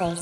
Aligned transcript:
Não. 0.00 0.14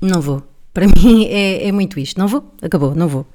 Não 0.00 0.20
vou. 0.20 0.42
Para 0.74 0.86
mim 0.88 1.26
é, 1.26 1.68
é 1.68 1.72
muito 1.72 2.00
isto. 2.00 2.18
Não 2.18 2.26
vou, 2.26 2.44
acabou, 2.60 2.94
não 2.94 3.06
vou. 3.06 3.26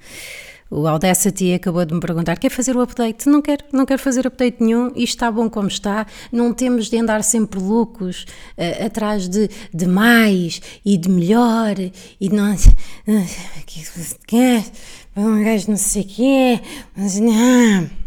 O 0.70 0.88
Audacity 0.88 1.54
acabou 1.54 1.86
de 1.86 1.94
me 1.94 2.00
perguntar: 2.00 2.38
quer 2.38 2.50
fazer 2.50 2.76
o 2.76 2.82
update? 2.82 3.28
Não 3.30 3.42
quero, 3.42 3.64
não 3.72 3.86
quero 3.86 4.02
fazer 4.02 4.28
update 4.28 4.62
nenhum. 4.62 4.88
Isto 4.90 5.16
está 5.16 5.32
bom 5.32 5.50
como 5.50 5.68
está. 5.68 6.06
Não 6.32 6.54
temos 6.54 6.90
de 6.90 6.98
andar 6.98 7.24
sempre 7.24 7.60
loucos 7.60 8.26
uh, 8.58 8.86
atrás 8.86 9.30
de, 9.30 9.50
de 9.74 9.88
mais 9.88 10.62
e 10.86 10.98
de 10.98 11.10
melhor 11.10 11.76
e 11.80 12.30
de 12.30 12.36
não. 12.36 12.56
Um 15.16 15.44
gajo 15.44 15.70
não 15.70 15.78
sei 15.78 16.02
o 16.02 16.06
quê. 16.06 16.60
Mas 16.96 17.20
não. 17.20 18.01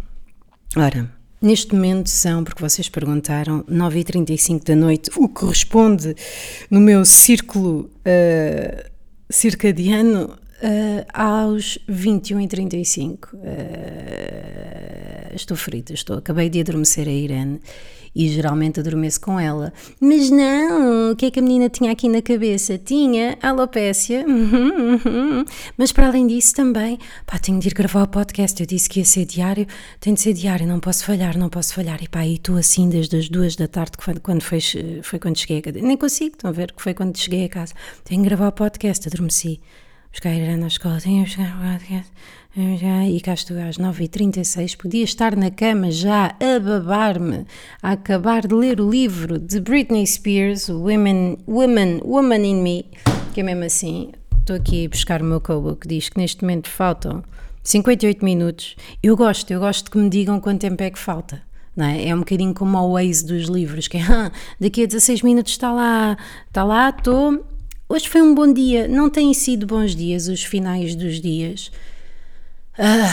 Ora, 0.77 1.11
Neste 1.45 1.75
momento 1.75 2.09
são, 2.09 2.43
porque 2.43 2.63
vocês 2.63 2.89
perguntaram, 2.89 3.65
9h35 3.65 4.65
da 4.65 4.75
noite, 4.75 5.11
o 5.15 5.29
que 5.29 5.35
corresponde 5.35 6.17
no 6.71 6.81
meu 6.81 7.05
círculo 7.05 7.91
uh, 8.01 8.91
circadiano 9.29 10.39
uh, 10.63 11.05
aos 11.13 11.79
21h35. 11.87 13.35
Uh, 13.35 13.39
estou 15.35 15.55
ferida, 15.55 15.93
estou. 15.93 16.17
Acabei 16.17 16.49
de 16.49 16.61
adormecer 16.61 17.07
a 17.07 17.13
Irene 17.13 17.61
e 18.15 18.29
geralmente 18.29 18.81
adormeço 18.81 19.21
com 19.21 19.39
ela. 19.41 19.73
Mas 20.01 20.31
não, 20.31 21.13
o 21.13 21.17
que 21.17 21.27
é 21.27 21.31
que 21.31 21.41
a 21.41 21.43
menina 21.43 21.69
tinha 21.69 21.91
aqui 21.91 22.09
na 22.09 22.23
cabeça? 22.23 22.79
Tinha 22.79 23.37
alopécia, 23.43 24.25
mas 25.77 25.91
para 25.91 26.07
além 26.07 26.27
disso 26.27 26.55
também, 26.55 26.99
pá, 27.27 27.39
tenho 27.39 27.59
de 27.59 27.69
ir 27.69 27.75
gravar 27.75 28.05
o 28.05 28.09
podcast. 28.09 28.61
Eu 28.61 28.67
disse 28.67 28.89
que 28.89 29.01
ia 29.01 29.05
ser 29.05 29.25
diário, 29.25 29.67
tem 29.99 30.15
de 30.15 30.21
ser 30.21 30.33
diário, 30.33 30.67
não 30.67 30.79
posso 30.79 31.05
falhar, 31.05 31.37
não 31.37 31.49
posso 31.49 31.75
falhar. 31.75 32.03
E 32.03 32.09
pá, 32.09 32.25
e 32.25 32.35
estou 32.35 32.57
assim 32.57 32.89
desde 32.89 33.17
as 33.17 33.29
duas 33.29 33.57
da 33.57 33.67
tarde, 33.67 33.93
quando, 33.97 34.21
quando 34.21 34.43
foi, 34.43 34.61
foi 35.03 35.19
quando 35.19 35.39
cheguei 35.39 35.59
a 35.59 35.63
casa. 35.63 35.81
Nem 35.81 35.97
consigo, 35.97 36.35
estão 36.37 36.51
a 36.51 36.53
ver, 36.53 36.73
que 36.73 36.83
foi 36.83 36.95
quando 36.95 37.17
cheguei 37.17 37.45
a 37.45 37.49
casa. 37.49 37.75
Tenho 38.05 38.23
de 38.23 38.29
gravar 38.29 38.49
o 38.49 38.53
podcast, 38.53 39.09
adormeci 39.09 39.61
buscar 40.15 40.31
a 40.31 40.35
Irene 40.35 40.59
na 40.59 40.69
escola, 40.69 41.01
que 41.01 41.25
buscar 41.25 41.43
e 43.09 43.21
cá 43.21 43.35
estou 43.35 43.59
às 43.59 43.79
9h36, 43.79 44.77
podia 44.77 45.03
estar 45.03 45.35
na 45.35 45.51
cama 45.51 45.91
já 45.91 46.37
a 46.39 46.61
babar-me, 46.61 47.45
a 47.83 47.93
acabar 47.93 48.47
de 48.47 48.55
ler 48.55 48.81
o 48.81 48.89
livro 48.89 49.41
de 49.41 49.59
Britney 49.59 50.07
Spears, 50.07 50.69
Women, 50.69 51.39
Women, 51.49 52.01
Woman 52.05 52.45
in 52.47 52.63
Me, 52.63 52.87
que 53.35 53.41
é 53.41 53.43
mesmo 53.43 53.65
assim, 53.65 54.13
estou 54.39 54.55
aqui 54.55 54.87
a 54.87 54.89
buscar 54.89 55.21
o 55.21 55.25
meu 55.25 55.41
Kobo, 55.41 55.75
que 55.75 55.89
diz 55.89 56.09
que 56.09 56.21
neste 56.21 56.43
momento 56.43 56.69
faltam 56.69 57.25
58 57.65 58.25
minutos, 58.25 58.77
eu 59.03 59.17
gosto, 59.17 59.51
eu 59.51 59.59
gosto 59.59 59.91
que 59.91 59.99
me 59.99 60.09
digam 60.09 60.39
quanto 60.39 60.61
tempo 60.61 60.81
é 60.81 60.91
que 60.91 60.99
falta. 60.99 61.43
É? 61.77 62.11
é 62.11 62.15
um 62.15 62.21
bocadinho 62.21 62.55
como 62.55 62.79
o 62.79 62.93
Waze 62.93 63.27
dos 63.27 63.49
livros, 63.49 63.89
que 63.89 63.97
é 63.97 64.03
ah, 64.09 64.31
daqui 64.61 64.85
a 64.85 64.87
16 64.87 65.23
minutos 65.23 65.51
está 65.51 65.73
lá, 65.73 66.17
está 66.47 66.63
lá, 66.63 66.91
estou 66.91 67.45
Hoje 67.87 68.09
foi 68.09 68.23
um 68.23 68.35
bom 68.35 68.51
dia, 68.51 68.89
não 68.89 69.11
têm 69.11 69.35
sido 69.35 69.67
bons 69.67 69.95
dias 69.95 70.27
os 70.27 70.43
finais 70.43 70.95
dos 70.95 71.21
dias. 71.21 71.71
Ah, 72.79 73.13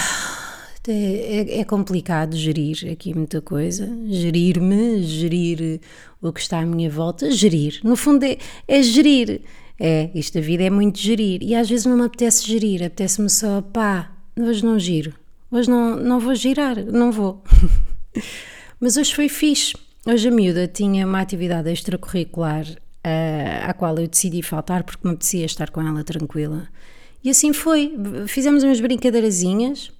é, 0.87 1.59
é, 1.59 1.63
complicado 1.65 2.37
gerir 2.37 2.89
aqui 2.89 3.13
muita 3.13 3.41
coisa. 3.41 3.89
Gerir-me, 4.07 5.03
gerir 5.03 5.81
o 6.21 6.31
que 6.31 6.39
está 6.39 6.59
à 6.59 6.65
minha 6.65 6.89
volta, 6.89 7.29
gerir. 7.29 7.81
No 7.83 7.97
fundo 7.97 8.23
é, 8.23 8.37
é 8.65 8.81
gerir. 8.81 9.41
É, 9.77 10.09
isto 10.15 10.35
da 10.35 10.41
vida 10.41 10.63
é 10.63 10.69
muito 10.69 10.99
gerir. 10.99 11.43
E 11.43 11.53
às 11.53 11.69
vezes 11.69 11.85
não 11.85 11.97
me 11.97 12.05
apetece 12.05 12.47
gerir, 12.47 12.81
apetece-me 12.81 13.29
só, 13.29 13.61
pá, 13.61 14.09
hoje 14.39 14.63
não 14.63 14.79
giro. 14.79 15.13
Hoje 15.51 15.69
não, 15.69 15.97
não 15.97 16.17
vou 16.17 16.33
girar, 16.33 16.77
não 16.85 17.11
vou. 17.11 17.43
Mas 18.79 18.95
hoje 18.95 19.13
foi 19.13 19.27
fixe. 19.27 19.73
Hoje 20.07 20.29
a 20.29 20.31
miúda 20.31 20.65
tinha 20.65 21.05
uma 21.05 21.19
atividade 21.19 21.69
extracurricular 21.69 22.65
uh, 23.05 23.69
à 23.69 23.73
qual 23.73 23.97
eu 23.97 24.07
decidi 24.07 24.41
faltar 24.41 24.83
porque 24.83 25.07
me 25.07 25.13
apetecia 25.13 25.45
estar 25.45 25.69
com 25.69 25.81
ela 25.81 26.03
tranquila. 26.03 26.67
E 27.23 27.29
assim 27.29 27.53
foi. 27.53 27.95
Fizemos 28.27 28.63
umas 28.63 28.79
brincadeirazinhas, 28.79 29.91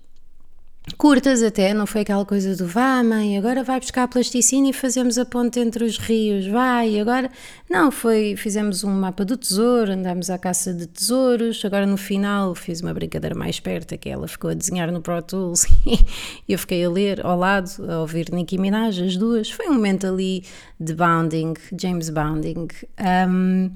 curtas 0.98 1.44
até, 1.44 1.74
não 1.74 1.86
foi 1.86 2.02
aquela 2.02 2.26
coisa 2.26 2.56
do 2.56 2.68
vá 2.68 3.04
mãe, 3.04 3.38
agora 3.38 3.64
vai 3.64 3.80
buscar 3.80 4.04
a 4.04 4.08
plasticina 4.08 4.70
e 4.70 4.74
fazemos 4.74 5.18
a 5.18 5.26
ponte 5.26 5.60
entre 5.60 5.84
os 5.84 5.98
rios, 5.98 6.48
vai, 6.48 7.00
agora... 7.00 7.30
Não, 7.70 7.90
foi, 7.92 8.36
fizemos 8.36 8.84
um 8.84 8.92
mapa 8.92 9.24
do 9.24 9.38
tesouro, 9.38 9.92
andámos 9.92 10.30
à 10.30 10.38
caça 10.38 10.74
de 10.74 10.88
tesouros, 10.88 11.64
agora 11.64 11.86
no 11.86 11.98
final 11.98 12.54
fiz 12.54 12.82
uma 12.82 12.94
brincadeira 12.94 13.36
mais 13.36 13.56
esperta, 13.56 13.96
que 13.96 14.10
ela 14.10 14.28
ficou 14.28 14.50
a 14.50 14.54
desenhar 14.54 14.92
no 14.92 15.02
Pro 15.02 15.22
Tools 15.22 15.66
e 15.86 16.52
eu 16.52 16.60
fiquei 16.60 16.84
a 16.84 16.90
ler 16.90 17.26
ao 17.26 17.38
lado, 17.38 17.70
a 17.90 18.02
ouvir 18.02 18.30
Nicki 18.32 18.58
Minaj, 18.58 19.02
as 19.02 19.16
duas, 19.16 19.50
foi 19.50 19.70
um 19.70 19.74
momento 19.74 20.08
ali 20.08 20.44
de 20.80 20.94
bounding, 20.94 21.54
James 21.80 22.10
Bounding. 22.10 22.68
Um, 23.00 23.72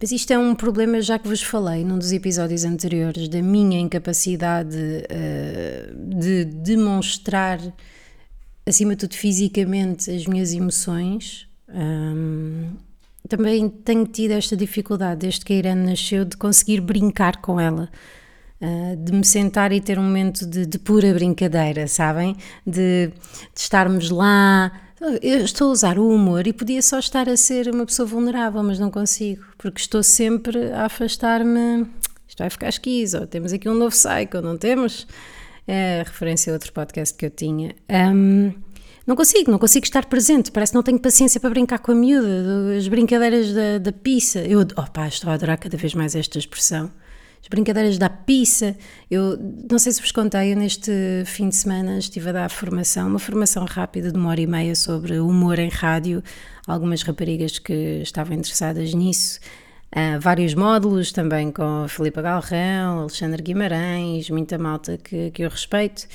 mas 0.00 0.12
isto 0.12 0.32
é 0.32 0.38
um 0.38 0.54
problema, 0.54 1.00
já 1.00 1.18
que 1.18 1.26
vos 1.26 1.42
falei 1.42 1.84
num 1.84 1.98
dos 1.98 2.12
episódios 2.12 2.64
anteriores, 2.64 3.28
da 3.28 3.42
minha 3.42 3.80
incapacidade 3.80 4.76
uh, 4.76 6.20
de 6.20 6.44
demonstrar, 6.44 7.60
acima 8.64 8.92
de 8.92 8.98
tudo 8.98 9.14
fisicamente, 9.14 10.08
as 10.08 10.24
minhas 10.26 10.52
emoções. 10.52 11.48
Um, 11.68 12.70
também 13.28 13.68
tenho 13.68 14.06
tido 14.06 14.32
esta 14.32 14.56
dificuldade, 14.56 15.20
desde 15.20 15.44
que 15.44 15.52
a 15.52 15.56
Irene 15.56 15.90
nasceu, 15.90 16.24
de 16.24 16.36
conseguir 16.36 16.80
brincar 16.80 17.38
com 17.38 17.58
ela. 17.58 17.90
Uh, 18.60 18.96
de 18.96 19.12
me 19.12 19.24
sentar 19.24 19.72
e 19.72 19.80
ter 19.80 19.98
um 19.98 20.02
momento 20.02 20.46
de, 20.46 20.64
de 20.64 20.78
pura 20.78 21.12
brincadeira, 21.12 21.88
sabem? 21.88 22.36
De, 22.64 23.08
de 23.08 23.60
estarmos 23.60 24.10
lá, 24.10 24.70
eu 25.22 25.44
estou 25.44 25.68
a 25.68 25.72
usar 25.72 25.98
o 25.98 26.08
humor 26.08 26.46
e 26.46 26.52
podia 26.52 26.82
só 26.82 26.98
estar 26.98 27.28
a 27.28 27.36
ser 27.36 27.68
uma 27.72 27.86
pessoa 27.86 28.06
vulnerável, 28.06 28.62
mas 28.62 28.78
não 28.78 28.90
consigo, 28.90 29.44
porque 29.56 29.80
estou 29.80 30.02
sempre 30.02 30.72
a 30.72 30.86
afastar-me. 30.86 31.86
Isto 32.26 32.38
vai 32.38 32.50
ficar 32.50 32.68
esquizo, 32.68 33.26
temos 33.26 33.52
aqui 33.52 33.68
um 33.68 33.74
novo 33.74 33.94
cycle, 33.94 34.40
não 34.42 34.56
temos? 34.56 35.06
É 35.66 36.02
referência 36.04 36.52
a 36.52 36.54
outro 36.54 36.72
podcast 36.72 37.16
que 37.16 37.26
eu 37.26 37.30
tinha. 37.30 37.74
Um, 37.90 38.52
não 39.06 39.14
consigo, 39.14 39.50
não 39.50 39.58
consigo 39.58 39.86
estar 39.86 40.04
presente, 40.06 40.50
parece 40.50 40.72
que 40.72 40.76
não 40.76 40.82
tenho 40.82 40.98
paciência 40.98 41.40
para 41.40 41.50
brincar 41.50 41.78
com 41.78 41.92
a 41.92 41.94
miúda, 41.94 42.76
as 42.76 42.88
brincadeiras 42.88 43.52
da, 43.52 43.78
da 43.78 43.92
pizza. 43.92 44.40
Eu, 44.40 44.60
oh 44.60 45.06
estou 45.06 45.30
a 45.30 45.34
adorar 45.34 45.58
cada 45.58 45.76
vez 45.76 45.94
mais 45.94 46.14
esta 46.14 46.38
expressão 46.38 46.90
as 47.42 47.48
brincadeiras 47.48 47.98
da 47.98 48.08
pizza. 48.08 48.76
Eu 49.10 49.38
não 49.70 49.78
sei 49.78 49.92
se 49.92 50.00
vos 50.00 50.12
contei, 50.12 50.52
eu 50.52 50.56
neste 50.56 50.92
fim 51.24 51.48
de 51.48 51.56
semana 51.56 51.98
estive 51.98 52.28
a 52.30 52.32
dar 52.32 52.50
formação, 52.50 53.08
uma 53.08 53.18
formação 53.18 53.64
rápida 53.64 54.12
de 54.12 54.18
uma 54.18 54.30
hora 54.30 54.40
e 54.40 54.46
meia 54.46 54.74
sobre 54.74 55.18
humor 55.18 55.58
em 55.58 55.68
rádio, 55.68 56.22
algumas 56.66 57.02
raparigas 57.02 57.58
que 57.58 58.00
estavam 58.02 58.36
interessadas 58.36 58.92
nisso. 58.94 59.40
Uh, 59.90 60.20
vários 60.20 60.52
módulos 60.52 61.12
também 61.12 61.50
com 61.50 61.84
a 61.84 61.88
Filipa 61.88 62.20
Galrão, 62.20 63.00
Alexandre 63.00 63.42
Guimarães, 63.42 64.28
muita 64.28 64.58
malta 64.58 64.98
que, 64.98 65.30
que 65.30 65.42
eu 65.42 65.48
respeito. 65.48 66.06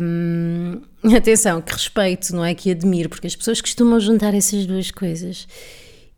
Um, 0.00 0.80
atenção, 1.16 1.60
que 1.60 1.72
respeito, 1.72 2.34
não 2.34 2.44
é 2.44 2.54
que 2.54 2.70
admiro, 2.70 3.08
porque 3.08 3.26
as 3.26 3.34
pessoas 3.34 3.60
costumam 3.60 3.98
juntar 3.98 4.34
essas 4.34 4.66
duas 4.66 4.92
coisas. 4.92 5.48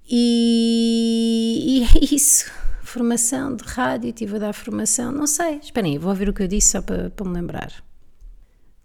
E, 0.07 1.65
e 1.67 1.83
é 1.85 2.15
isso 2.15 2.62
formação 2.93 3.57
de 3.57 3.65
rádio, 3.65 4.11
estive 4.11 4.37
a 4.37 4.39
dar 4.39 4.53
formação, 4.53 5.11
não 5.11 5.27
sei, 5.27 5.59
esperem, 5.63 5.99
vou 5.99 6.11
ouvir 6.11 6.29
o 6.29 6.33
que 6.35 6.43
eu 6.43 6.49
disse 6.49 6.73
só 6.73 6.83
para, 6.83 7.09
para 7.09 7.27
me 7.27 7.33
lembrar. 7.33 7.73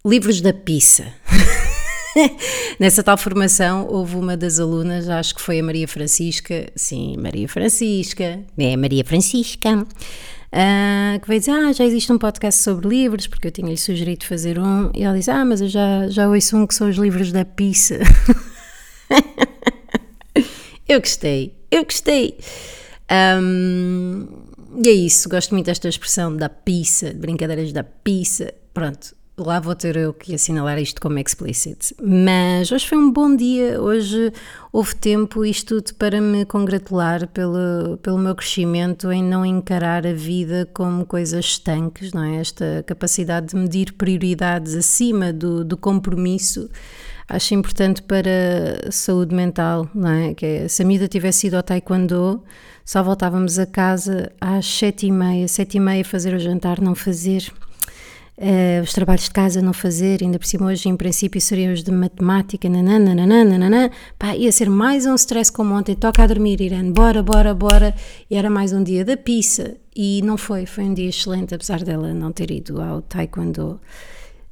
Livros 0.04 0.40
da 0.40 0.54
pizza. 0.54 1.12
Nessa 2.80 3.02
tal 3.02 3.18
formação 3.18 3.86
houve 3.86 4.16
uma 4.16 4.34
das 4.34 4.58
alunas, 4.58 5.10
acho 5.10 5.34
que 5.34 5.42
foi 5.42 5.60
a 5.60 5.62
Maria 5.62 5.86
Francisca, 5.86 6.72
sim, 6.74 7.16
Maria 7.18 7.46
Francisca, 7.46 8.40
é 8.56 8.76
Maria 8.78 9.04
Francisca, 9.04 9.76
uh, 9.76 11.20
que 11.20 11.28
veio 11.28 11.40
dizer, 11.40 11.52
ah, 11.52 11.72
já 11.72 11.84
existe 11.84 12.10
um 12.10 12.16
podcast 12.16 12.62
sobre 12.62 12.88
livros, 12.88 13.26
porque 13.26 13.48
eu 13.48 13.52
tinha-lhe 13.52 13.76
sugerido 13.76 14.24
fazer 14.24 14.58
um, 14.58 14.90
e 14.94 15.02
ela 15.02 15.18
disse, 15.18 15.30
ah, 15.30 15.44
mas 15.44 15.60
eu 15.60 15.68
já, 15.68 16.08
já 16.08 16.26
ouço 16.30 16.56
um 16.56 16.66
que 16.66 16.74
são 16.74 16.88
os 16.88 16.96
livros 16.96 17.30
da 17.30 17.44
pizza. 17.44 17.98
eu 20.88 20.98
gostei, 20.98 21.54
eu 21.70 21.84
gostei. 21.84 22.38
Um, 23.10 24.26
e 24.80 24.88
é 24.88 24.92
isso, 24.92 25.28
gosto 25.28 25.54
muito 25.54 25.66
desta 25.66 25.88
expressão 25.88 26.36
da 26.36 26.48
pizza, 26.48 27.12
de 27.12 27.18
brincadeiras 27.18 27.72
da 27.72 27.82
pizza. 27.82 28.52
Pronto, 28.74 29.16
lá 29.36 29.58
vou 29.60 29.74
ter 29.74 29.96
eu 29.96 30.12
que 30.12 30.34
assinalar 30.34 30.78
isto 30.78 31.00
como 31.00 31.18
explicit. 31.18 31.94
Mas 32.02 32.70
hoje 32.70 32.86
foi 32.86 32.98
um 32.98 33.10
bom 33.10 33.34
dia, 33.34 33.80
hoje 33.80 34.32
houve 34.72 34.94
tempo, 34.94 35.44
isto 35.44 35.80
tudo 35.80 35.94
para 35.96 36.20
me 36.20 36.44
congratular 36.44 37.26
pelo, 37.28 37.98
pelo 38.02 38.18
meu 38.18 38.34
crescimento 38.34 39.10
em 39.10 39.22
não 39.22 39.44
encarar 39.44 40.06
a 40.06 40.12
vida 40.12 40.68
como 40.74 41.06
coisas 41.06 41.44
estanques, 41.44 42.12
não 42.12 42.22
é? 42.22 42.36
Esta 42.36 42.84
capacidade 42.86 43.48
de 43.48 43.56
medir 43.56 43.94
prioridades 43.94 44.74
acima 44.74 45.32
do, 45.32 45.64
do 45.64 45.76
compromisso 45.76 46.68
acho 47.28 47.54
importante 47.54 48.02
para 48.02 48.88
a 48.88 48.90
saúde 48.90 49.34
mental, 49.34 49.88
não 49.94 50.10
é? 50.10 50.34
Que 50.34 50.46
é, 50.46 50.68
se 50.68 50.82
a 50.82 50.84
Mida 50.84 51.06
tivesse 51.06 51.48
ido 51.48 51.56
ao 51.56 51.62
taekwondo, 51.62 52.42
só 52.84 53.02
voltávamos 53.02 53.58
a 53.58 53.66
casa 53.66 54.32
às 54.40 54.66
sete 54.66 55.06
e 55.06 55.12
meia, 55.12 55.46
sete 55.46 55.76
e 55.76 55.80
meia 55.80 56.04
fazer 56.04 56.34
o 56.34 56.38
jantar, 56.38 56.80
não 56.80 56.94
fazer. 56.94 57.52
Uh, 58.38 58.80
os 58.84 58.92
trabalhos 58.92 59.24
de 59.24 59.32
casa 59.32 59.60
não 59.60 59.72
fazer, 59.72 60.22
ainda 60.22 60.38
por 60.38 60.46
cima 60.46 60.66
hoje 60.66 60.88
em 60.88 60.96
princípio 60.96 61.40
seriam 61.40 61.72
os 61.72 61.82
de 61.82 61.90
matemática, 61.90 62.68
nanana, 62.68 63.12
nanana, 63.12 63.58
nanana, 63.58 63.90
pá, 64.16 64.36
ia 64.36 64.52
ser 64.52 64.70
mais 64.70 65.06
um 65.06 65.16
stress 65.16 65.50
como 65.50 65.74
ontem, 65.74 65.96
toca 65.96 66.22
a 66.22 66.26
dormir, 66.28 66.60
Irene, 66.60 66.92
bora, 66.92 67.20
bora, 67.20 67.52
bora, 67.52 67.92
e 68.30 68.36
era 68.36 68.48
mais 68.48 68.72
um 68.72 68.80
dia 68.80 69.04
da 69.04 69.16
pizza, 69.16 69.76
e 69.94 70.22
não 70.22 70.36
foi, 70.36 70.66
foi 70.66 70.84
um 70.84 70.94
dia 70.94 71.08
excelente, 71.08 71.52
apesar 71.52 71.82
dela 71.82 72.14
não 72.14 72.30
ter 72.30 72.52
ido 72.52 72.80
ao 72.80 73.02
taekwondo. 73.02 73.80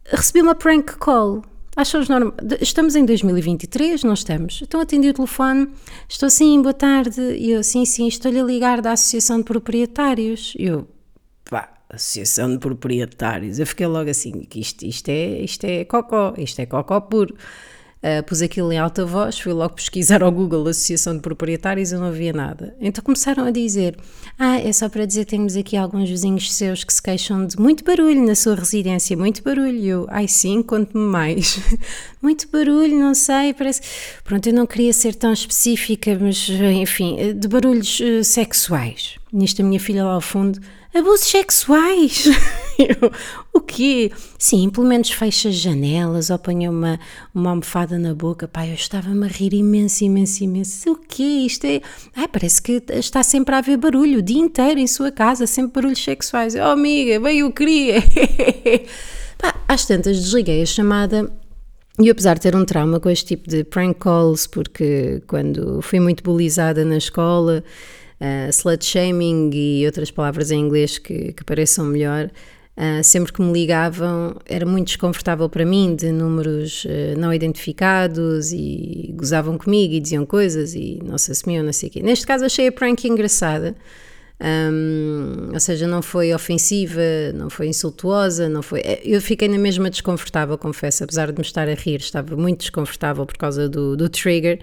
Recebi 0.04 0.42
uma 0.42 0.56
prank 0.56 0.96
call, 0.98 1.44
Acho 1.76 2.10
normal. 2.10 2.32
Estamos 2.58 2.96
em 2.96 3.04
2023, 3.04 4.02
não 4.02 4.14
estamos? 4.14 4.62
Então 4.62 4.80
atendi 4.80 5.10
o 5.10 5.12
telefone, 5.12 5.68
estou 6.08 6.30
sim, 6.30 6.62
boa 6.62 6.72
tarde. 6.72 7.20
E 7.20 7.50
eu, 7.50 7.62
sim, 7.62 7.84
sim, 7.84 8.08
estou-lhe 8.08 8.40
a 8.40 8.42
ligar 8.42 8.80
da 8.80 8.92
Associação 8.92 9.36
de 9.36 9.44
Proprietários. 9.44 10.54
E 10.58 10.64
eu, 10.64 10.88
pá, 11.44 11.70
Associação 11.90 12.50
de 12.50 12.58
Proprietários. 12.58 13.58
Eu 13.58 13.66
fiquei 13.66 13.86
logo 13.86 14.08
assim, 14.08 14.40
que 14.40 14.58
isto, 14.58 14.86
isto, 14.86 15.10
é, 15.10 15.42
isto 15.42 15.64
é 15.64 15.84
cocó, 15.84 16.32
isto 16.38 16.60
é 16.60 16.64
cocó 16.64 16.98
puro. 16.98 17.36
Uh, 18.02 18.22
pus 18.24 18.42
aquilo 18.42 18.70
em 18.70 18.78
alta 18.78 19.04
voz, 19.04 19.38
fui 19.38 19.52
logo 19.52 19.74
pesquisar 19.74 20.22
ao 20.22 20.30
Google 20.30 20.68
Associação 20.68 21.16
de 21.16 21.22
Proprietários 21.22 21.92
e 21.92 21.94
não 21.94 22.04
havia 22.04 22.32
nada. 22.32 22.76
Então 22.80 23.02
começaram 23.02 23.44
a 23.44 23.50
dizer: 23.50 23.96
Ah, 24.38 24.60
é 24.60 24.72
só 24.72 24.88
para 24.88 25.06
dizer 25.06 25.24
que 25.24 25.30
temos 25.30 25.56
aqui 25.56 25.76
alguns 25.76 26.08
vizinhos 26.08 26.52
seus 26.54 26.84
que 26.84 26.92
se 26.92 27.02
queixam 27.02 27.46
de 27.46 27.58
muito 27.58 27.82
barulho 27.82 28.24
na 28.24 28.34
sua 28.34 28.54
residência, 28.54 29.16
muito 29.16 29.42
barulho. 29.42 29.84
Eu, 29.84 30.06
ai 30.08 30.28
sim, 30.28 30.62
conte-me 30.62 31.04
mais. 31.04 31.58
muito 32.20 32.46
barulho, 32.48 32.98
não 32.98 33.14
sei, 33.14 33.54
parece. 33.54 33.80
Pronto, 34.22 34.46
eu 34.46 34.52
não 34.52 34.66
queria 34.66 34.92
ser 34.92 35.14
tão 35.14 35.32
específica, 35.32 36.16
mas 36.20 36.48
enfim, 36.48 37.34
de 37.34 37.48
barulhos 37.48 37.98
uh, 38.00 38.22
sexuais. 38.22 39.16
Nisto 39.32 39.62
a 39.62 39.64
minha 39.64 39.80
filha 39.80 40.04
lá 40.04 40.12
ao 40.12 40.20
fundo 40.20 40.60
Abusos 40.96 41.26
sexuais? 41.26 42.24
o 43.52 43.60
quê? 43.60 44.10
Sim, 44.38 44.70
pelo 44.70 44.86
menos 44.86 45.10
fecha 45.10 45.48
as 45.48 45.54
janelas 45.54 46.30
ou 46.30 46.38
ponha 46.38 46.70
uma, 46.70 46.98
uma 47.34 47.50
almofada 47.50 47.98
na 47.98 48.14
boca. 48.14 48.46
Pai, 48.46 48.70
eu 48.70 48.74
estava-me 48.74 49.24
a 49.24 49.28
rir 49.28 49.54
imenso, 49.54 50.04
imenso, 50.04 50.44
imenso. 50.44 50.92
O 50.92 50.96
quê? 50.96 51.44
Isto 51.46 51.66
é. 51.66 51.80
Ai, 52.14 52.28
parece 52.28 52.60
que 52.60 52.82
está 52.90 53.22
sempre 53.22 53.54
a 53.54 53.58
haver 53.58 53.76
barulho 53.76 54.18
o 54.18 54.22
dia 54.22 54.40
inteiro 54.40 54.80
em 54.80 54.86
sua 54.86 55.10
casa, 55.10 55.46
sempre 55.46 55.72
barulhos 55.80 56.02
sexuais. 56.02 56.54
Oh, 56.54 56.70
amiga, 56.70 57.20
bem 57.20 57.40
eu 57.40 57.52
queria. 57.52 58.02
Pá, 59.38 59.54
às 59.68 59.84
tantas 59.86 60.16
desliguei 60.18 60.62
a 60.62 60.66
chamada 60.66 61.30
e 61.98 62.10
apesar 62.10 62.34
de 62.34 62.42
ter 62.42 62.54
um 62.54 62.64
trauma 62.64 63.00
com 63.00 63.08
este 63.08 63.36
tipo 63.36 63.48
de 63.48 63.64
prank 63.64 63.98
calls, 63.98 64.46
porque 64.46 65.22
quando 65.26 65.80
fui 65.80 65.98
muito 65.98 66.22
bulizada 66.22 66.84
na 66.84 66.98
escola 66.98 67.64
uh, 68.20 68.50
slut 68.50 68.84
shaming 68.84 69.50
e 69.52 69.86
outras 69.86 70.10
palavras 70.10 70.50
em 70.50 70.60
inglês 70.60 70.98
que, 70.98 71.32
que 71.32 71.44
pareçam 71.44 71.86
melhor, 71.86 72.30
uh, 72.76 73.02
sempre 73.02 73.32
que 73.32 73.42
me 73.42 73.52
ligavam 73.52 74.36
era 74.44 74.66
muito 74.66 74.88
desconfortável 74.88 75.48
para 75.48 75.64
mim, 75.64 75.94
de 75.94 76.12
números 76.12 76.84
uh, 76.84 77.18
não 77.18 77.32
identificados 77.32 78.52
e 78.52 79.12
gozavam 79.16 79.56
comigo 79.56 79.94
e 79.94 80.00
diziam 80.00 80.26
coisas 80.26 80.74
e 80.74 81.00
não 81.04 81.18
se 81.18 81.32
assumiam, 81.32 81.64
não 81.64 81.72
sei 81.72 81.88
o 81.88 81.92
quê. 81.92 82.02
Neste 82.02 82.26
caso 82.26 82.44
achei 82.44 82.68
a 82.68 82.72
prank 82.72 83.06
engraçada. 83.06 83.74
Um, 84.38 85.50
ou 85.54 85.60
seja, 85.60 85.86
não 85.86 86.02
foi 86.02 86.34
ofensiva, 86.34 87.00
não 87.34 87.48
foi 87.48 87.68
insultuosa, 87.68 88.48
não 88.50 88.62
foi. 88.62 88.80
Eh, 88.80 89.00
eu 89.02 89.20
fiquei 89.20 89.48
na 89.48 89.56
mesma 89.56 89.88
desconfortável, 89.88 90.58
confesso, 90.58 91.04
apesar 91.04 91.32
de 91.32 91.38
me 91.38 91.42
estar 91.42 91.66
a 91.68 91.74
rir, 91.74 92.00
estava 92.00 92.36
muito 92.36 92.60
desconfortável 92.60 93.24
por 93.24 93.38
causa 93.38 93.68
do, 93.68 93.96
do 93.96 94.08
trigger. 94.08 94.60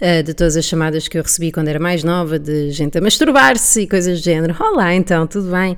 Uh, 0.00 0.22
de 0.22 0.32
todas 0.32 0.56
as 0.56 0.64
chamadas 0.64 1.08
que 1.08 1.18
eu 1.18 1.22
recebi 1.24 1.50
quando 1.50 1.66
era 1.66 1.80
mais 1.80 2.04
nova, 2.04 2.38
de 2.38 2.70
gente 2.70 2.96
a 2.96 3.00
masturbar-se 3.00 3.80
e 3.80 3.86
coisas 3.88 4.20
do 4.20 4.24
género. 4.24 4.54
Olá, 4.60 4.94
então, 4.94 5.26
tudo 5.26 5.50
bem? 5.50 5.76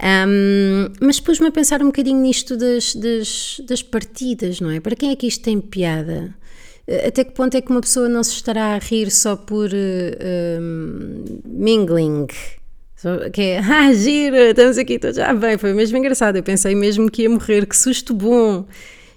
Um, 0.00 0.92
mas 1.00 1.18
pus-me 1.18 1.48
a 1.48 1.50
pensar 1.50 1.82
um 1.82 1.86
bocadinho 1.86 2.20
nisto 2.20 2.56
das, 2.56 2.94
das, 2.94 3.60
das, 3.66 3.82
partidas, 3.82 4.60
não 4.60 4.70
é? 4.70 4.78
Para 4.78 4.94
quem 4.94 5.10
é 5.10 5.16
que 5.16 5.26
isto 5.26 5.42
tem 5.42 5.60
piada? 5.60 6.32
Eh, 6.86 7.08
até 7.08 7.24
que 7.24 7.32
ponto 7.32 7.56
é 7.56 7.60
que 7.60 7.70
uma 7.70 7.80
pessoa 7.80 8.08
não 8.08 8.22
se 8.22 8.32
estará 8.32 8.74
a 8.74 8.78
rir 8.78 9.10
só 9.10 9.34
por 9.34 9.70
uh, 9.70 10.60
um, 10.60 11.40
mingling? 11.44 12.26
Que 13.32 13.42
é, 13.42 13.58
ah, 13.62 13.92
gira, 13.92 14.50
estamos 14.50 14.78
aqui 14.78 15.00
todos. 15.00 15.18
Ah, 15.18 15.34
bem, 15.34 15.58
foi 15.58 15.72
mesmo 15.72 15.98
engraçado. 15.98 16.36
Eu 16.36 16.44
pensei 16.44 16.74
mesmo 16.76 17.10
que 17.10 17.22
ia 17.22 17.30
morrer, 17.30 17.66
que 17.66 17.76
susto 17.76 18.14
bom. 18.14 18.66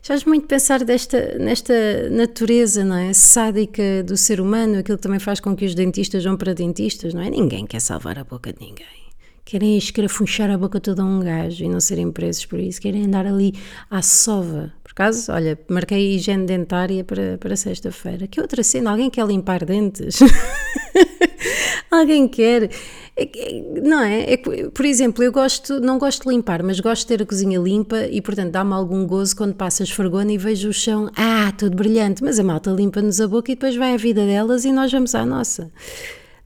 Estás 0.01 0.25
muito 0.25 0.48
pensar 0.48 0.83
desta, 0.83 1.38
nesta 1.38 2.10
natureza, 2.10 2.83
não 2.83 2.95
é? 2.95 3.13
Sádica 3.13 4.04
do 4.04 4.18
ser 4.18 4.42
humano, 4.42 4.80
aquilo 4.80 4.98
que 4.98 5.04
também 5.04 5.19
faz 5.19 5.39
com 5.39 5.56
que 5.56 5.63
os 5.63 5.75
dentistas 5.75 6.24
vão 6.24 6.36
para 6.36 6.56
dentistas, 6.56 7.13
não 7.13 7.22
é? 7.22 7.30
Ninguém 7.30 7.68
quer 7.68 7.80
salvar 7.81 8.18
a 8.18 8.24
boca 8.24 8.51
de 8.51 8.60
ninguém. 8.62 9.10
Querem 9.43 9.77
escarafunchar 9.77 10.49
a 10.49 10.57
boca 10.57 10.79
toda 10.79 11.01
a 11.01 11.05
um 11.05 11.19
gajo 11.19 11.63
e 11.63 11.69
não 11.69 11.79
serem 11.79 12.11
presos 12.11 12.45
por 12.45 12.59
isso. 12.59 12.79
Querem 12.79 13.05
andar 13.05 13.25
ali 13.25 13.53
à 13.89 14.01
sova. 14.01 14.71
Por 14.83 14.91
acaso, 14.91 15.31
olha, 15.31 15.59
marquei 15.69 16.15
higiene 16.15 16.45
dentária 16.45 17.03
para, 17.03 17.38
para 17.38 17.55
sexta-feira. 17.55 18.27
Que 18.27 18.39
outra 18.39 18.63
cena? 18.63 18.91
Alguém 18.91 19.09
quer 19.09 19.25
limpar 19.25 19.65
dentes? 19.65 20.19
Alguém 21.89 22.27
quer? 22.27 22.69
É, 23.17 23.81
não 23.83 24.01
é? 24.01 24.33
é? 24.33 24.38
Por 24.38 24.85
exemplo, 24.85 25.23
eu 25.23 25.31
gosto, 25.31 25.79
não 25.79 25.97
gosto 25.97 26.23
de 26.23 26.29
limpar, 26.29 26.63
mas 26.63 26.79
gosto 26.79 27.01
de 27.01 27.07
ter 27.07 27.23
a 27.23 27.25
cozinha 27.25 27.59
limpa 27.59 28.05
e, 28.09 28.21
portanto, 28.21 28.51
dá-me 28.51 28.73
algum 28.73 29.05
gozo 29.05 29.35
quando 29.35 29.55
passo 29.55 29.83
a 29.83 29.85
esfregona 29.85 30.31
e 30.31 30.37
vejo 30.37 30.69
o 30.69 30.73
chão, 30.73 31.09
ah, 31.15 31.51
tudo 31.57 31.75
brilhante, 31.75 32.23
mas 32.23 32.39
a 32.39 32.44
malta 32.44 32.71
limpa-nos 32.71 33.19
a 33.19 33.27
boca 33.27 33.51
e 33.51 33.55
depois 33.55 33.75
vai 33.75 33.94
a 33.94 33.97
vida 33.97 34.25
delas 34.25 34.63
e 34.63 34.71
nós 34.71 34.91
vamos 34.91 35.13
à 35.13 35.25
nossa. 35.25 35.71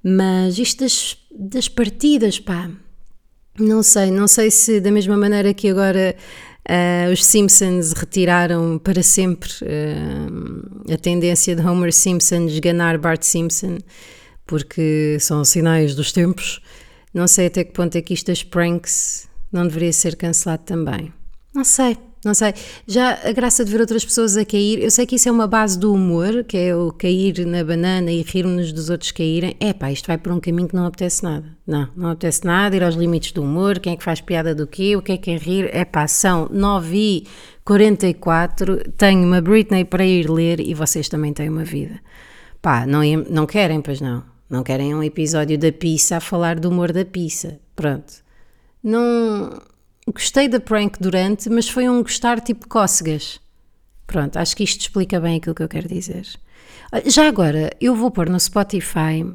Mas 0.03 0.57
isto 0.57 0.83
das, 0.83 1.17
das 1.31 1.67
partidas, 1.67 2.39
pá, 2.39 2.69
não 3.59 3.81
sei, 3.81 4.11
não 4.11 4.27
sei 4.27 4.51
se 4.51 4.79
da 4.79 4.91
mesma 4.91 5.15
maneira 5.15 5.53
que 5.53 5.69
agora 5.69 6.15
uh, 6.69 7.11
os 7.11 7.23
Simpsons 7.23 7.93
retiraram 7.93 8.77
para 8.77 9.01
sempre 9.01 9.49
uh, 9.61 10.93
a 10.93 10.97
tendência 10.97 11.55
de 11.55 11.61
Homer 11.61 11.93
Simpson 11.93 12.45
esganar 12.45 12.97
Bart 12.97 13.23
Simpson 13.23 13.77
porque 14.45 15.17
são 15.19 15.43
sinais 15.43 15.95
dos 15.95 16.11
tempos. 16.11 16.61
Não 17.13 17.27
sei 17.27 17.47
até 17.47 17.63
que 17.63 17.71
ponto 17.71 17.95
é 17.97 18.01
que 18.01 18.13
isto 18.13 18.27
das 18.27 18.43
pranks 18.43 19.27
não 19.51 19.63
deveria 19.63 19.93
ser 19.93 20.15
cancelado 20.15 20.63
também. 20.63 21.13
Não 21.53 21.63
sei, 21.63 21.97
não 22.25 22.33
sei. 22.33 22.53
Já 22.87 23.19
a 23.23 23.31
graça 23.31 23.63
de 23.63 23.71
ver 23.71 23.79
outras 23.79 24.03
pessoas 24.03 24.35
a 24.35 24.43
cair, 24.43 24.79
eu 24.79 24.89
sei 24.89 25.05
que 25.05 25.15
isso 25.15 25.29
é 25.29 25.31
uma 25.31 25.47
base 25.47 25.77
do 25.77 25.93
humor, 25.93 26.43
que 26.43 26.57
é 26.57 26.75
o 26.75 26.91
cair 26.91 27.45
na 27.45 27.63
banana 27.63 28.11
e 28.11 28.21
rirmos 28.23 28.73
dos 28.73 28.89
outros 28.89 29.11
caírem. 29.11 29.55
É 29.59 29.71
pá, 29.71 29.91
isto 29.91 30.07
vai 30.07 30.17
por 30.17 30.31
um 30.31 30.39
caminho 30.39 30.67
que 30.67 30.75
não 30.75 30.85
apetece 30.85 31.23
nada. 31.23 31.45
Não, 31.65 31.87
não 31.95 32.09
apetece 32.09 32.43
nada, 32.45 32.75
ir 32.75 32.83
aos 32.83 32.95
limites 32.95 33.31
do 33.31 33.43
humor, 33.43 33.79
quem 33.79 33.93
é 33.93 33.95
que 33.95 34.03
faz 34.03 34.19
piada 34.19 34.53
do 34.53 34.65
quê, 34.67 34.95
o 34.95 35.01
que 35.01 35.13
é 35.13 35.17
que 35.17 35.31
é 35.31 35.37
rir. 35.37 35.69
É 35.71 35.85
pá, 35.85 36.07
são 36.07 36.49
9 36.51 36.97
e 36.97 37.27
44, 37.63 38.91
tenho 38.97 39.23
uma 39.23 39.41
Britney 39.41 39.85
para 39.85 40.05
ir 40.05 40.29
ler 40.29 40.59
e 40.59 40.73
vocês 40.73 41.07
também 41.07 41.33
têm 41.33 41.49
uma 41.49 41.63
vida. 41.63 41.99
Pá, 42.61 42.85
não, 42.85 43.01
não 43.29 43.45
querem, 43.45 43.81
pois 43.81 44.01
não. 44.01 44.23
Não 44.49 44.63
querem 44.63 44.93
um 44.93 45.03
episódio 45.03 45.57
da 45.57 45.71
pizza 45.71 46.17
a 46.17 46.19
falar 46.19 46.59
do 46.59 46.69
humor 46.69 46.91
da 46.91 47.03
pizza. 47.03 47.59
Pronto. 47.75 48.13
Não 48.83 49.59
gostei 50.11 50.47
da 50.47 50.59
prank 50.59 50.97
durante, 50.99 51.49
mas 51.49 51.67
foi 51.67 51.89
um 51.89 52.01
gostar 52.01 52.39
tipo 52.39 52.67
cócegas. 52.67 53.39
Pronto, 54.05 54.37
acho 54.37 54.55
que 54.55 54.63
isto 54.63 54.81
explica 54.81 55.19
bem 55.19 55.37
aquilo 55.37 55.55
que 55.55 55.63
eu 55.63 55.69
quero 55.69 55.87
dizer. 55.87 56.27
Já 57.05 57.27
agora, 57.27 57.71
eu 57.81 57.95
vou 57.95 58.11
pôr 58.11 58.29
no 58.29 58.39
Spotify 58.39 59.25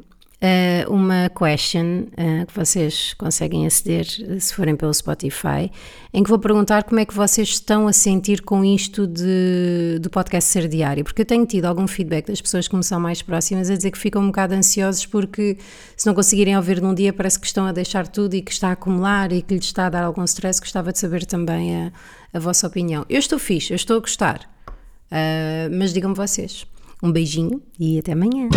uh, 0.41 0.93
uma 0.93 1.31
question 1.31 2.07
uh, 2.13 2.47
que 2.47 2.55
vocês 2.55 3.15
conseguem 3.15 3.67
aceder 3.67 4.07
se 4.07 4.55
forem 4.55 4.75
pelo 4.75 4.93
Spotify, 4.93 5.71
em 6.13 6.23
que 6.23 6.29
vou 6.29 6.39
perguntar 6.39 6.85
como 6.85 7.01
é 7.01 7.05
que 7.05 7.15
vocês 7.15 7.49
estão 7.49 7.87
a 7.87 7.93
sentir 7.93 8.43
com 8.43 8.65
isto 8.65 9.07
de, 9.07 9.99
do 10.01 10.11
podcast 10.11 10.51
ser 10.51 10.69
diário, 10.69 11.05
porque 11.05 11.23
eu 11.23 11.27
tenho 11.27 11.47
tido 11.47 11.67
algum 11.67 11.87
feedback 11.87 12.27
das 12.27 12.41
pessoas 12.41 12.67
que 12.67 12.75
me 12.75 12.83
são 12.83 12.99
mais 12.99 13.23
próximas 13.23 13.71
a 13.71 13.77
dizer 13.77 13.91
que 13.91 13.99
ficam 13.99 14.23
um 14.23 14.27
bocado 14.27 14.55
ansiosos 14.55 15.07
porque 15.07 15.59
se 15.97 16.07
não 16.07 16.15
conseguirem 16.15 16.57
ouvir 16.57 16.81
num 16.81 16.95
dia 16.95 17.13
parece 17.13 17.39
que 17.39 17.47
estão 17.47 17.67
a 17.67 17.73
deixar 17.73 18.09
tudo 18.09 18.35
e 18.35 18.43
que 18.43 18.53
está 18.53 18.69
a 18.69 18.73
acumular 18.73 19.33
e 19.33 19.43
que 19.43 19.55
lhes 19.55 19.67
está 19.67 19.87
a 19.87 19.91
dar 19.91 20.05
algum 20.05 20.25
stress. 20.25 20.61
Gostava 20.61 20.93
de 20.93 20.99
saber 20.99 21.25
também 21.25 21.77
a, 21.77 21.93
a 22.33 22.39
vossa 22.39 22.67
opinião. 22.67 23.05
Eu 23.09 23.19
estou 23.19 23.39
fixe, 23.39 23.73
eu 23.73 23.77
estou 23.77 23.97
a 23.97 24.01
gostar, 24.01 24.49
uh, 24.67 25.71
mas 25.79 25.93
digam-me 25.93 26.17
vocês. 26.17 26.67
Um 27.03 27.11
beijinho 27.11 27.63
e 27.79 27.99
até 27.99 28.13
amanhã. 28.13 28.49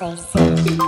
Não 0.00 0.16
sei 0.16 0.56
se. 0.56 0.78